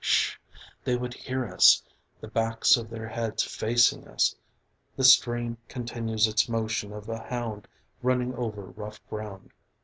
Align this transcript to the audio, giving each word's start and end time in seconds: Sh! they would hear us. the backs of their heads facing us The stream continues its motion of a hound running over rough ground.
Sh! 0.03 0.37
they 0.83 0.95
would 0.95 1.13
hear 1.13 1.45
us. 1.45 1.83
the 2.21 2.27
backs 2.27 2.75
of 2.75 2.89
their 2.89 3.07
heads 3.07 3.43
facing 3.43 4.07
us 4.07 4.35
The 4.95 5.03
stream 5.03 5.57
continues 5.67 6.25
its 6.27 6.49
motion 6.49 6.91
of 6.91 7.07
a 7.07 7.19
hound 7.21 7.67
running 8.01 8.33
over 8.33 8.63
rough 8.63 8.99
ground. 9.11 9.51